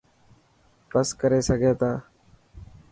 [0.91, 1.91] سڀ ڪري سگهي ٿا.